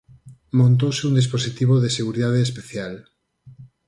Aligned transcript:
Montouse 0.57 1.01
un 1.09 1.13
dispositivo 1.21 1.73
de 1.83 1.89
seguridade 1.99 2.39
especial. 2.47 2.93